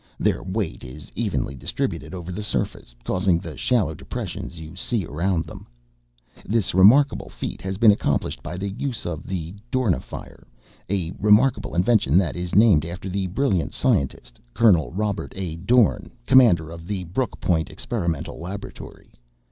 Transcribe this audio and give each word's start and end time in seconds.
Their 0.17 0.41
weight 0.41 0.83
is 0.83 1.11
evenly 1.13 1.53
distributed 1.53 2.15
over 2.15 2.31
the 2.31 2.41
surface, 2.41 2.95
causing 3.03 3.37
the 3.37 3.55
shallow 3.55 3.93
depressions 3.93 4.59
you 4.59 4.75
see 4.75 5.05
around 5.05 5.45
them. 5.45 5.67
"This 6.43 6.73
remarkable 6.73 7.29
feat 7.29 7.61
has 7.61 7.77
been 7.77 7.91
accomplished 7.91 8.41
by 8.41 8.57
the 8.57 8.69
use 8.71 9.05
of 9.05 9.27
the 9.27 9.53
Dornifier. 9.71 10.47
A 10.89 11.11
remarkable 11.19 11.75
invention 11.75 12.17
that 12.17 12.35
is 12.35 12.55
named 12.55 12.83
after 12.83 13.09
that 13.09 13.35
brilliant 13.35 13.73
scientist, 13.75 14.39
Colonel 14.55 14.89
Robert 14.91 15.33
A. 15.35 15.55
Dorn, 15.57 16.09
Commander 16.25 16.71
of 16.71 16.87
the 16.87 17.03
Brooke 17.03 17.39
Point 17.39 17.69
Experimental 17.69 18.39
Laboratory. 18.39 19.13